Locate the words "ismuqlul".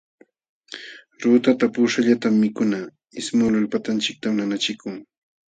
3.23-3.65